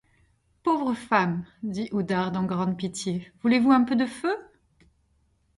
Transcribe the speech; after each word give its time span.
Pauvre 0.63 0.95
femme, 0.95 1.45
dit 1.61 1.87
Oudarde 1.91 2.35
en 2.35 2.43
grande 2.45 2.75
pitié, 2.75 3.31
voulez-vous 3.43 3.69
un 3.71 3.83
peu 3.83 3.95
de 3.95 4.07
feu? 4.07 4.35